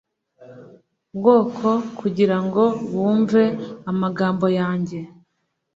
[1.17, 1.69] bwoko
[1.99, 3.43] kugira ngo bumve
[3.91, 4.99] amagambo yanjye